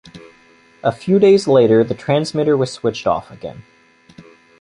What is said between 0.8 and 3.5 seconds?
A few days later, the transmitter was switched off